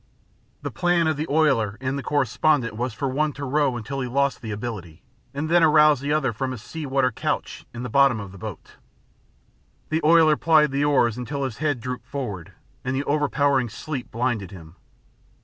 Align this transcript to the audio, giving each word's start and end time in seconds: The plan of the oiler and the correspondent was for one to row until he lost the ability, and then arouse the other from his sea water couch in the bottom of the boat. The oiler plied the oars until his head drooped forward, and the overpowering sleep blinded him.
The 0.63 0.71
plan 0.71 1.05
of 1.05 1.15
the 1.15 1.27
oiler 1.29 1.77
and 1.79 1.95
the 1.95 2.01
correspondent 2.01 2.75
was 2.75 2.91
for 2.91 3.07
one 3.07 3.33
to 3.33 3.45
row 3.45 3.77
until 3.77 4.01
he 4.01 4.07
lost 4.07 4.41
the 4.41 4.49
ability, 4.49 5.03
and 5.31 5.47
then 5.47 5.61
arouse 5.61 5.99
the 5.99 6.11
other 6.11 6.33
from 6.33 6.53
his 6.53 6.63
sea 6.63 6.87
water 6.87 7.11
couch 7.11 7.67
in 7.71 7.83
the 7.83 7.87
bottom 7.87 8.19
of 8.19 8.31
the 8.31 8.39
boat. 8.39 8.77
The 9.89 10.01
oiler 10.03 10.37
plied 10.37 10.71
the 10.71 10.83
oars 10.83 11.17
until 11.19 11.43
his 11.43 11.59
head 11.59 11.79
drooped 11.81 12.07
forward, 12.07 12.53
and 12.83 12.95
the 12.95 13.03
overpowering 13.03 13.69
sleep 13.69 14.09
blinded 14.09 14.49
him. 14.49 14.75